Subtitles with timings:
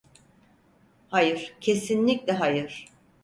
[1.07, 2.89] Hayır, kesinlikle hayır.